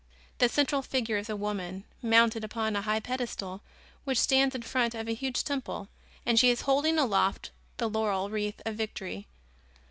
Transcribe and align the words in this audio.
The 0.39 0.49
central 0.49 0.81
figure 0.81 1.17
is 1.19 1.29
a 1.29 1.35
woman, 1.35 1.83
mounted 2.01 2.43
upon 2.43 2.75
a 2.75 2.81
high 2.81 2.99
pedestal, 2.99 3.61
which 4.03 4.17
stands 4.19 4.55
in 4.55 4.63
front 4.63 4.95
of 4.95 5.07
a 5.07 5.13
huge 5.13 5.43
temple, 5.43 5.89
and 6.25 6.39
she 6.39 6.49
is 6.49 6.61
holding 6.61 6.97
aloft 6.97 7.51
the 7.77 7.87
laurel 7.87 8.31
wreath 8.31 8.63
of 8.65 8.73
victory. 8.75 9.27